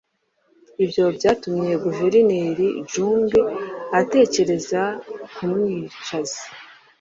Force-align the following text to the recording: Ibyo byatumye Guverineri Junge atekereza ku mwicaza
Ibyo 0.83 1.05
byatumye 1.17 1.71
Guverineri 1.85 2.67
Junge 2.91 3.41
atekereza 3.99 4.81
ku 5.33 5.41
mwicaza 5.51 6.41